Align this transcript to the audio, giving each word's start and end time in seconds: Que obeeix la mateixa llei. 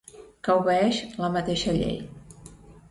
Que 0.47 0.55
obeeix 0.61 1.03
la 1.25 1.31
mateixa 1.37 1.79
llei. 1.81 1.97